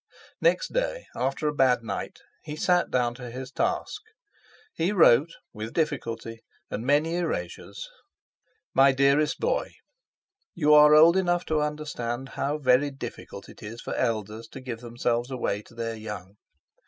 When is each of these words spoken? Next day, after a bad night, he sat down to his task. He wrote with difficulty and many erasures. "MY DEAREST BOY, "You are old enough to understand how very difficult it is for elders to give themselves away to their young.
Next 0.41 0.73
day, 0.73 1.05
after 1.15 1.47
a 1.47 1.53
bad 1.53 1.83
night, 1.83 2.21
he 2.41 2.55
sat 2.55 2.89
down 2.89 3.13
to 3.13 3.29
his 3.29 3.51
task. 3.51 4.01
He 4.73 4.91
wrote 4.91 5.29
with 5.53 5.73
difficulty 5.75 6.41
and 6.71 6.83
many 6.83 7.17
erasures. 7.17 7.87
"MY 8.73 8.93
DEAREST 8.93 9.39
BOY, 9.39 9.73
"You 10.55 10.73
are 10.73 10.95
old 10.95 11.15
enough 11.15 11.45
to 11.45 11.61
understand 11.61 12.29
how 12.29 12.57
very 12.57 12.89
difficult 12.89 13.47
it 13.47 13.61
is 13.61 13.79
for 13.79 13.93
elders 13.93 14.47
to 14.47 14.59
give 14.59 14.79
themselves 14.79 15.29
away 15.29 15.61
to 15.61 15.75
their 15.75 15.95
young. 15.95 16.35